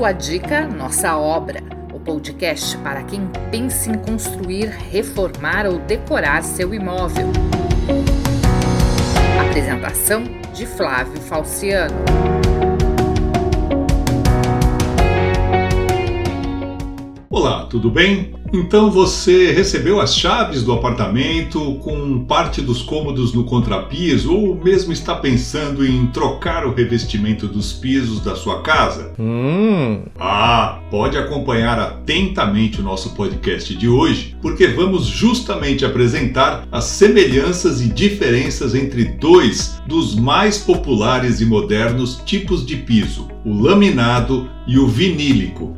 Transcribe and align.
Sua 0.00 0.12
dica, 0.12 0.66
nossa 0.66 1.14
obra. 1.14 1.62
O 1.92 2.00
podcast 2.00 2.74
para 2.78 3.02
quem 3.02 3.20
pensa 3.50 3.90
em 3.90 3.98
construir, 3.98 4.68
reformar 4.90 5.66
ou 5.66 5.78
decorar 5.78 6.42
seu 6.42 6.72
imóvel. 6.72 7.26
Apresentação 9.46 10.24
de 10.54 10.64
Flávio 10.64 11.20
Falciano. 11.20 11.94
Olá, 17.32 17.64
tudo 17.66 17.88
bem? 17.88 18.34
Então 18.52 18.90
você 18.90 19.52
recebeu 19.52 20.00
as 20.00 20.16
chaves 20.16 20.64
do 20.64 20.72
apartamento 20.72 21.76
com 21.76 22.24
parte 22.24 22.60
dos 22.60 22.82
cômodos 22.82 23.32
no 23.32 23.44
contrapiso 23.44 24.34
ou 24.34 24.56
mesmo 24.56 24.92
está 24.92 25.14
pensando 25.14 25.86
em 25.86 26.08
trocar 26.08 26.66
o 26.66 26.74
revestimento 26.74 27.46
dos 27.46 27.72
pisos 27.72 28.20
da 28.20 28.34
sua 28.34 28.62
casa? 28.62 29.12
Hum. 29.16 30.06
Ah, 30.18 30.80
pode 30.90 31.16
acompanhar 31.16 31.78
atentamente 31.78 32.80
o 32.80 32.82
nosso 32.82 33.10
podcast 33.10 33.76
de 33.76 33.86
hoje, 33.88 34.36
porque 34.42 34.66
vamos 34.66 35.06
justamente 35.06 35.84
apresentar 35.84 36.66
as 36.72 36.86
semelhanças 36.86 37.80
e 37.80 37.86
diferenças 37.86 38.74
entre 38.74 39.04
dois 39.04 39.80
dos 39.86 40.16
mais 40.16 40.58
populares 40.58 41.40
e 41.40 41.46
modernos 41.46 42.20
tipos 42.26 42.66
de 42.66 42.74
piso, 42.74 43.28
o 43.46 43.54
laminado 43.54 44.50
e 44.66 44.80
o 44.80 44.88
vinílico. 44.88 45.76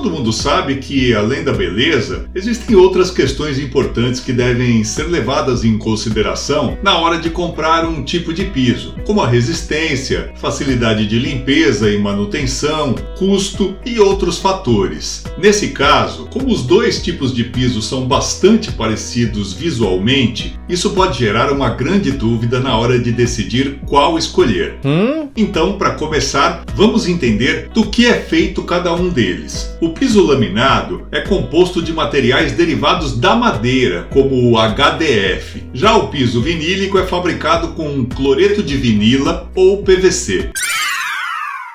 Todo 0.00 0.12
mundo 0.12 0.32
sabe 0.32 0.76
que, 0.76 1.12
além 1.12 1.44
da 1.44 1.52
beleza, 1.52 2.24
existem 2.34 2.74
outras 2.74 3.10
questões 3.10 3.58
importantes 3.58 4.18
que 4.18 4.32
devem 4.32 4.82
ser 4.82 5.08
levadas 5.08 5.62
em 5.62 5.76
consideração 5.76 6.78
na 6.82 6.96
hora 6.96 7.18
de 7.18 7.28
comprar 7.28 7.84
um 7.84 8.02
tipo 8.02 8.32
de 8.32 8.46
piso, 8.46 8.94
como 9.04 9.20
a 9.20 9.28
resistência, 9.28 10.32
facilidade 10.36 11.06
de 11.06 11.18
limpeza 11.18 11.90
e 11.90 11.98
manutenção, 11.98 12.94
custo 13.18 13.76
e 13.84 14.00
outros 14.00 14.38
fatores. 14.38 15.24
Nesse 15.36 15.68
caso, 15.68 16.26
como 16.32 16.50
os 16.50 16.62
dois 16.62 17.02
tipos 17.02 17.34
de 17.34 17.44
piso 17.44 17.82
são 17.82 18.08
bastante 18.08 18.72
parecidos 18.72 19.52
visualmente, 19.52 20.58
isso 20.66 20.90
pode 20.90 21.18
gerar 21.18 21.52
uma 21.52 21.68
grande 21.68 22.10
dúvida 22.10 22.58
na 22.58 22.74
hora 22.74 22.98
de 22.98 23.12
decidir 23.12 23.80
qual 23.86 24.16
escolher. 24.16 24.78
Hum? 24.82 25.28
Então, 25.36 25.76
para 25.76 25.90
começar, 25.90 26.64
vamos 26.74 27.06
entender 27.06 27.68
do 27.74 27.84
que 27.86 28.06
é 28.06 28.14
feito 28.14 28.62
cada 28.62 28.94
um 28.94 29.10
deles. 29.10 29.76
O 29.80 29.89
piso 29.92 30.26
laminado 30.26 31.06
é 31.12 31.20
composto 31.20 31.82
de 31.82 31.92
materiais 31.92 32.52
derivados 32.52 33.18
da 33.18 33.34
madeira, 33.34 34.06
como 34.10 34.50
o 34.50 34.58
HDF. 34.58 35.64
Já 35.72 35.96
o 35.96 36.08
piso 36.08 36.40
vinílico 36.40 36.98
é 36.98 37.06
fabricado 37.06 37.68
com 37.68 38.04
cloreto 38.04 38.62
de 38.62 38.76
vinila 38.76 39.50
ou 39.54 39.82
PVC. 39.82 40.50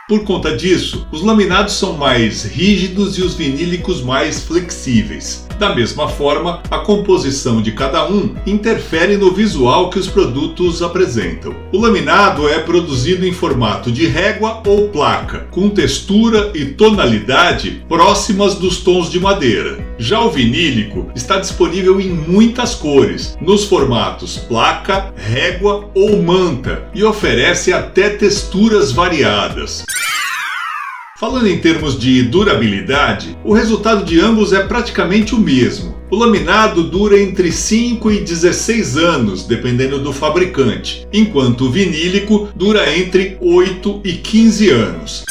Por 0.08 0.23
conta 0.23 0.56
disso, 0.56 1.08
os 1.11 1.23
laminados 1.23 1.73
são 1.73 1.94
mais 1.94 2.44
rígidos 2.44 3.17
e 3.17 3.23
os 3.23 3.34
vinílicos 3.34 4.03
mais 4.03 4.44
flexíveis. 4.44 5.47
Da 5.58 5.73
mesma 5.73 6.08
forma, 6.08 6.62
a 6.70 6.78
composição 6.78 7.59
de 7.59 7.72
cada 7.72 8.08
um 8.08 8.36
interfere 8.45 9.17
no 9.17 9.31
visual 9.31 9.89
que 9.89 9.97
os 9.97 10.08
produtos 10.08 10.84
apresentam. 10.84 11.56
O 11.73 11.80
laminado 11.80 12.47
é 12.47 12.59
produzido 12.59 13.25
em 13.25 13.31
formato 13.31 13.92
de 13.92 14.06
régua 14.06 14.62
ou 14.67 14.89
placa, 14.89 15.47
com 15.50 15.70
textura 15.70 16.52
e 16.53 16.66
tonalidade 16.66 17.84
próximas 17.88 18.53
dos 18.53 18.81
tons 18.81 19.09
de 19.09 19.19
madeira. 19.19 19.84
Já 19.97 20.19
o 20.19 20.30
vinílico 20.30 21.09
está 21.16 21.40
disponível 21.40 22.00
em 22.00 22.09
muitas 22.09 22.75
cores, 22.75 23.36
nos 23.42 23.64
formatos 23.64 24.38
placa, 24.38 25.12
régua 25.16 25.90
ou 25.95 26.22
manta, 26.22 26.84
e 26.94 27.03
oferece 27.03 27.73
até 27.73 28.09
texturas 28.09 28.92
variadas. 28.92 29.84
Falando 31.17 31.47
em 31.47 31.57
termos 31.57 31.97
de 31.97 32.23
durabilidade, 32.23 33.38
o 33.43 33.53
resultado 33.53 34.03
de 34.03 34.19
ambos 34.19 34.51
é 34.51 34.61
praticamente 34.63 35.33
o 35.33 35.39
mesmo. 35.39 35.95
O 36.11 36.17
laminado 36.17 36.83
dura 36.83 37.19
entre 37.19 37.51
5 37.53 38.11
e 38.11 38.19
16 38.19 38.97
anos, 38.97 39.44
dependendo 39.45 39.97
do 39.97 40.11
fabricante, 40.11 41.07
enquanto 41.13 41.66
o 41.66 41.72
vinílico 41.72 42.50
dura 42.53 42.95
entre 42.97 43.38
8 43.39 44.01
e 44.03 44.13
15 44.13 44.69
anos. 44.69 45.23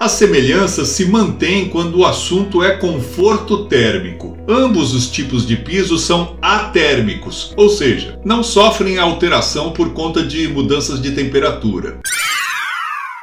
As 0.00 0.12
semelhanças 0.12 0.88
se 0.88 1.06
mantêm 1.06 1.68
quando 1.68 1.98
o 1.98 2.04
assunto 2.04 2.62
é 2.62 2.76
conforto 2.76 3.64
térmico. 3.66 4.36
Ambos 4.48 4.94
os 4.94 5.08
tipos 5.08 5.46
de 5.46 5.56
piso 5.56 5.98
são 5.98 6.36
atérmicos, 6.42 7.52
ou 7.56 7.68
seja, 7.68 8.18
não 8.24 8.42
sofrem 8.42 8.98
alteração 8.98 9.72
por 9.72 9.92
conta 9.92 10.22
de 10.22 10.46
mudanças 10.46 11.00
de 11.00 11.12
temperatura. 11.12 12.00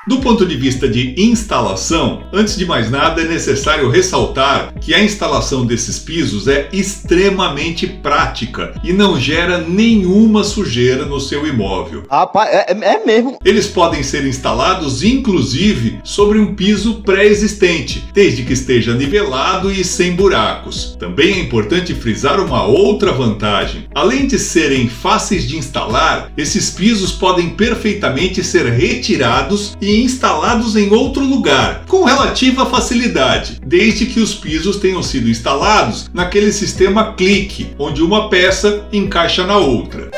Do 0.07 0.19
ponto 0.19 0.45
de 0.45 0.55
vista 0.55 0.87
de 0.87 1.15
instalação, 1.17 2.21
antes 2.31 2.55
de 2.55 2.63
mais 2.63 2.91
nada 2.91 3.23
é 3.23 3.27
necessário 3.27 3.89
ressaltar 3.89 4.71
que 4.79 4.93
a 4.93 5.03
instalação 5.03 5.65
desses 5.65 5.97
pisos 5.97 6.47
é 6.47 6.69
extremamente 6.71 7.87
prática 7.87 8.79
e 8.83 8.93
não 8.93 9.19
gera 9.19 9.57
nenhuma 9.57 10.43
sujeira 10.43 11.07
no 11.07 11.19
seu 11.19 11.47
imóvel. 11.47 12.03
Rapaz, 12.07 12.51
é, 12.53 12.65
é 12.69 13.03
mesmo. 13.03 13.39
Eles 13.43 13.65
podem 13.65 14.03
ser 14.03 14.27
instalados 14.27 15.01
inclusive 15.01 15.99
sobre 16.03 16.37
um 16.37 16.53
piso 16.53 17.01
pré-existente, 17.01 18.03
desde 18.13 18.43
que 18.43 18.53
esteja 18.53 18.93
nivelado 18.93 19.71
e 19.71 19.83
sem 19.83 20.11
buracos. 20.11 20.95
Também 20.99 21.33
é 21.33 21.39
importante 21.39 21.95
frisar 21.95 22.39
uma 22.39 22.63
outra 22.63 23.11
vantagem. 23.11 23.87
Além 23.95 24.27
de 24.27 24.37
serem 24.37 24.87
fáceis 24.87 25.47
de 25.47 25.57
instalar, 25.57 26.31
esses 26.37 26.69
pisos 26.69 27.11
podem 27.11 27.49
perfeitamente 27.49 28.43
ser 28.43 28.67
retirados 28.67 29.75
instalados 30.03 30.75
em 30.75 30.91
outro 30.93 31.23
lugar, 31.23 31.83
com 31.87 32.03
relativa 32.03 32.65
facilidade, 32.65 33.59
desde 33.65 34.05
que 34.05 34.19
os 34.19 34.33
pisos 34.35 34.77
tenham 34.77 35.01
sido 35.01 35.29
instalados 35.29 36.09
naquele 36.13 36.51
sistema 36.51 37.13
clique, 37.13 37.73
onde 37.77 38.01
uma 38.01 38.29
peça 38.29 38.85
encaixa 38.91 39.45
na 39.45 39.57
outra. 39.57 40.11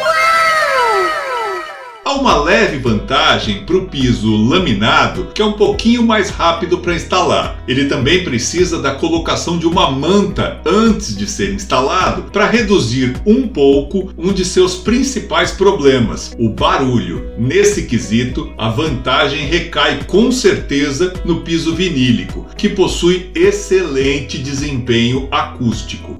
Há 2.08 2.14
uma 2.14 2.42
leve 2.42 2.78
vantagem 2.78 3.66
para 3.66 3.76
o 3.76 3.86
piso 3.86 4.34
laminado, 4.48 5.28
que 5.36 5.42
é 5.42 5.46
um 5.46 5.52
pouquinho 5.52 6.02
mais 6.04 6.30
rápido 6.30 6.78
para 6.78 6.96
instalar. 6.96 7.62
Ele 7.68 7.84
também 7.84 8.24
precisa 8.24 8.82
da 8.82 8.96
colocação 8.96 9.60
de 9.60 9.68
uma 9.68 9.92
manta 9.92 10.62
antes 10.66 11.14
de 11.14 11.28
ser 11.28 11.54
instalado 11.54 12.32
para 12.32 12.48
reduzir 12.48 13.22
um 13.26 13.46
pouco 13.46 14.14
um 14.18 14.32
de 14.32 14.46
seus 14.46 14.78
principais 14.78 15.52
problemas, 15.52 16.34
o 16.40 16.48
barulho. 16.48 17.30
Nesse 17.38 17.84
quesito, 17.84 18.54
a 18.58 18.70
vantagem 18.70 19.46
recai 19.46 20.06
com 20.08 20.32
certeza 20.32 21.12
no 21.26 21.42
piso 21.42 21.76
vinílico, 21.76 22.48
que 22.56 22.70
possui 22.70 23.30
excelente 23.36 24.38
desempenho 24.38 25.28
acústico. 25.30 26.16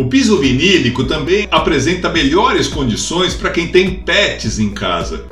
O 0.00 0.06
piso 0.06 0.38
vinílico 0.38 1.04
também 1.04 1.46
apresenta 1.50 2.08
melhores 2.08 2.66
condições 2.66 3.34
para 3.34 3.50
quem 3.50 3.68
tem 3.68 3.96
pets 3.96 4.58
em 4.58 4.70
casa. 4.70 5.26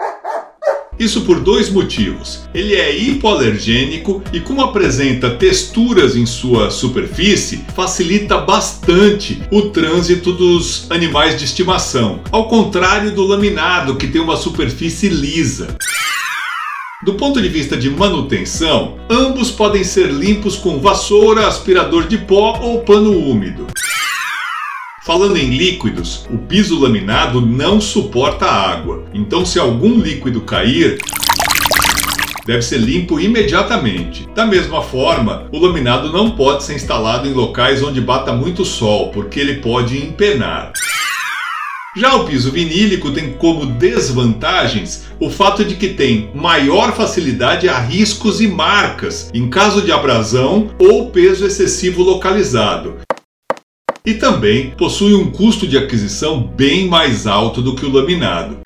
Isso 0.98 1.22
por 1.22 1.40
dois 1.40 1.70
motivos. 1.70 2.46
Ele 2.52 2.74
é 2.74 2.94
hipoalergênico 2.94 4.22
e, 4.30 4.40
como 4.40 4.60
apresenta 4.60 5.30
texturas 5.30 6.14
em 6.14 6.26
sua 6.26 6.70
superfície, 6.70 7.64
facilita 7.74 8.36
bastante 8.36 9.42
o 9.50 9.70
trânsito 9.70 10.34
dos 10.34 10.86
animais 10.90 11.38
de 11.38 11.46
estimação, 11.46 12.20
ao 12.30 12.46
contrário 12.46 13.10
do 13.12 13.26
laminado, 13.26 13.96
que 13.96 14.06
tem 14.06 14.20
uma 14.20 14.36
superfície 14.36 15.08
lisa. 15.08 15.78
Do 17.02 17.14
ponto 17.14 17.40
de 17.40 17.48
vista 17.48 17.74
de 17.74 17.88
manutenção, 17.88 18.98
ambos 19.08 19.50
podem 19.50 19.82
ser 19.82 20.10
limpos 20.10 20.56
com 20.56 20.78
vassoura, 20.78 21.46
aspirador 21.46 22.06
de 22.06 22.18
pó 22.18 22.58
ou 22.60 22.82
pano 22.82 23.16
úmido. 23.16 23.66
Falando 25.08 25.38
em 25.38 25.56
líquidos, 25.56 26.26
o 26.30 26.36
piso 26.36 26.78
laminado 26.78 27.40
não 27.40 27.80
suporta 27.80 28.44
água, 28.44 29.06
então 29.14 29.42
se 29.42 29.58
algum 29.58 29.98
líquido 29.98 30.42
cair, 30.42 30.98
deve 32.44 32.60
ser 32.60 32.76
limpo 32.76 33.18
imediatamente. 33.18 34.28
Da 34.34 34.44
mesma 34.44 34.82
forma, 34.82 35.48
o 35.50 35.58
laminado 35.58 36.12
não 36.12 36.32
pode 36.32 36.62
ser 36.62 36.74
instalado 36.74 37.26
em 37.26 37.32
locais 37.32 37.82
onde 37.82 38.02
bata 38.02 38.34
muito 38.34 38.66
sol, 38.66 39.08
porque 39.08 39.40
ele 39.40 39.62
pode 39.62 39.96
empenar. 39.96 40.74
Já 41.96 42.14
o 42.14 42.26
piso 42.26 42.52
vinílico 42.52 43.10
tem 43.10 43.32
como 43.32 43.64
desvantagens 43.64 45.06
o 45.18 45.30
fato 45.30 45.64
de 45.64 45.76
que 45.76 45.88
tem 45.88 46.30
maior 46.34 46.94
facilidade 46.94 47.66
a 47.66 47.78
riscos 47.78 48.42
e 48.42 48.46
marcas 48.46 49.30
em 49.32 49.48
caso 49.48 49.80
de 49.80 49.90
abrasão 49.90 50.68
ou 50.78 51.10
peso 51.10 51.46
excessivo 51.46 52.02
localizado, 52.02 53.07
e 54.08 54.14
também 54.14 54.70
possui 54.70 55.12
um 55.12 55.30
custo 55.30 55.66
de 55.66 55.76
aquisição 55.76 56.40
bem 56.40 56.88
mais 56.88 57.26
alto 57.26 57.60
do 57.60 57.74
que 57.74 57.84
o 57.84 57.92
laminado. 57.92 58.56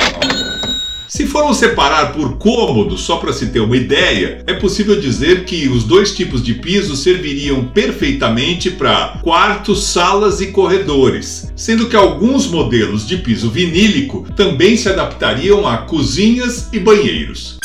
Se 1.09 1.27
formos 1.27 1.57
separar 1.57 2.13
por 2.13 2.39
cômodo, 2.39 2.97
só 2.97 3.17
para 3.17 3.33
se 3.33 3.49
ter 3.49 3.59
uma 3.59 3.77
ideia, 3.77 4.45
é 4.47 4.55
possível 4.55 4.99
dizer 4.99 5.45
que 5.45 5.69
os 5.69 5.83
dois 5.83 6.15
tipos 6.15 6.45
de 6.45 6.55
piso 6.55 6.95
serviriam 6.95 7.65
perfeitamente 7.65 8.71
para 8.71 9.19
quartos, 9.21 9.83
salas 9.89 10.41
e 10.41 10.47
corredores, 10.47 11.53
sendo 11.57 11.89
que 11.89 11.97
alguns 11.97 12.47
modelos 12.47 13.05
de 13.05 13.17
piso 13.17 13.51
vinílico 13.51 14.25
também 14.37 14.77
se 14.77 14.89
adaptariam 14.89 15.67
a 15.67 15.79
cozinhas 15.79 16.69
e 16.73 16.79
banheiros. 16.79 17.59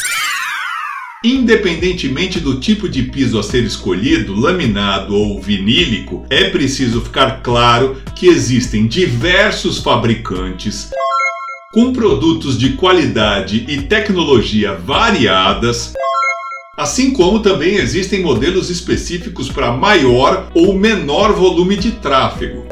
Independentemente 1.27 2.39
do 2.39 2.57
tipo 2.57 2.87
de 2.87 3.03
piso 3.03 3.37
a 3.37 3.43
ser 3.43 3.65
escolhido, 3.65 4.33
laminado 4.33 5.13
ou 5.13 5.41
vinílico, 5.41 6.25
é 6.29 6.49
preciso 6.49 7.01
ficar 7.01 7.41
claro 7.43 8.01
que 8.15 8.27
existem 8.27 8.87
diversos 8.87 9.79
fabricantes 9.79 10.89
com 11.73 11.91
produtos 11.91 12.57
de 12.57 12.77
qualidade 12.77 13.65
e 13.67 13.81
tecnologia 13.81 14.73
variadas. 14.73 15.91
Assim 16.77 17.11
como 17.11 17.41
também 17.41 17.75
existem 17.75 18.21
modelos 18.21 18.69
específicos 18.69 19.49
para 19.49 19.73
maior 19.73 20.49
ou 20.53 20.79
menor 20.79 21.33
volume 21.33 21.75
de 21.75 21.91
tráfego. 21.91 22.65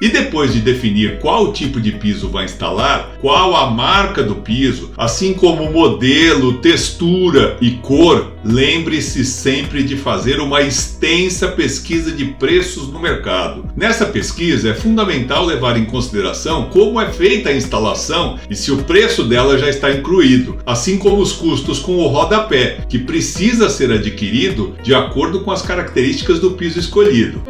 E 0.00 0.08
depois 0.08 0.52
de 0.52 0.60
definir 0.60 1.18
qual 1.18 1.52
tipo 1.52 1.80
de 1.80 1.92
piso 1.92 2.28
vai 2.28 2.46
instalar, 2.46 3.16
qual 3.20 3.54
a 3.54 3.70
marca 3.70 4.22
do 4.22 4.36
piso, 4.36 4.92
assim 4.96 5.34
como 5.34 5.70
modelo, 5.70 6.54
textura 6.54 7.58
e 7.60 7.72
cor, 7.72 8.32
lembre-se 8.42 9.24
sempre 9.24 9.82
de 9.82 9.96
fazer 9.96 10.40
uma 10.40 10.62
extensa 10.62 11.48
pesquisa 11.48 12.10
de 12.10 12.24
preços 12.24 12.88
no 12.88 12.98
mercado. 12.98 13.66
Nessa 13.76 14.06
pesquisa 14.06 14.70
é 14.70 14.74
fundamental 14.74 15.44
levar 15.44 15.76
em 15.78 15.84
consideração 15.84 16.70
como 16.70 17.00
é 17.00 17.12
feita 17.12 17.50
a 17.50 17.56
instalação 17.56 18.38
e 18.48 18.56
se 18.56 18.72
o 18.72 18.78
preço 18.84 19.24
dela 19.24 19.58
já 19.58 19.68
está 19.68 19.90
incluído, 19.92 20.58
assim 20.64 20.96
como 20.96 21.20
os 21.20 21.32
custos 21.32 21.78
com 21.78 21.96
o 21.96 22.08
rodapé, 22.08 22.78
que 22.88 22.98
precisa 22.98 23.68
ser 23.68 23.92
adquirido 23.92 24.74
de 24.82 24.94
acordo 24.94 25.40
com 25.40 25.50
as 25.50 25.62
características 25.62 26.38
do 26.38 26.52
piso 26.52 26.78
escolhido. 26.78 27.42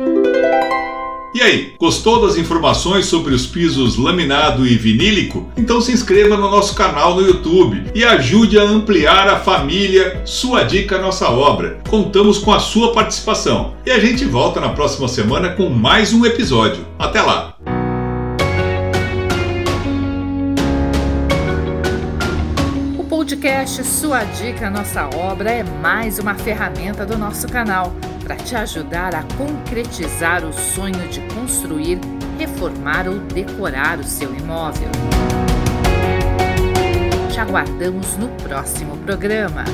E 1.33 1.41
aí, 1.41 1.77
gostou 1.79 2.27
das 2.27 2.37
informações 2.37 3.07
sobre 3.07 3.33
os 3.33 3.47
pisos 3.47 3.97
laminado 3.97 4.67
e 4.67 4.77
vinílico? 4.77 5.49
Então 5.57 5.81
se 5.81 5.93
inscreva 5.93 6.37
no 6.37 6.51
nosso 6.51 6.75
canal 6.75 7.15
no 7.15 7.23
YouTube 7.23 7.85
e 7.95 8.03
ajude 8.03 8.59
a 8.59 8.65
ampliar 8.65 9.29
a 9.29 9.39
família 9.39 10.23
Sua 10.25 10.65
Dica 10.65 10.99
Nossa 10.99 11.29
Obra. 11.31 11.79
Contamos 11.89 12.39
com 12.39 12.53
a 12.53 12.59
sua 12.59 12.93
participação. 12.93 13.75
E 13.87 13.93
a 13.93 14.01
gente 14.01 14.25
volta 14.25 14.61
na 14.61 14.71
próxima 14.71 15.07
semana 15.07 15.51
com 15.51 15.71
mais 15.71 16.13
um 16.13 16.27
episódio. 16.27 16.85
Até 16.99 17.23
lá! 17.23 17.57
O 22.99 23.05
podcast 23.05 23.85
Sua 23.85 24.25
Dica 24.25 24.69
Nossa 24.69 25.09
Obra 25.15 25.53
é 25.53 25.63
mais 25.63 26.19
uma 26.19 26.35
ferramenta 26.35 27.07
do 27.07 27.17
nosso 27.17 27.47
canal 27.47 27.95
para 28.31 28.45
te 28.45 28.55
ajudar 28.55 29.13
a 29.13 29.25
concretizar 29.37 30.45
o 30.45 30.53
sonho 30.53 31.09
de 31.09 31.21
construir, 31.35 31.99
reformar 32.39 33.09
ou 33.09 33.19
decorar 33.19 33.99
o 33.99 34.05
seu 34.05 34.33
imóvel. 34.33 34.89
Te 37.33 37.41
aguardamos 37.41 38.17
no 38.19 38.29
próximo 38.29 38.97
programa. 38.99 39.65